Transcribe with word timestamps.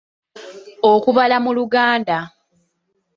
Okubala 0.91 1.37
mu 1.43 1.51
Luganda. 1.57 2.17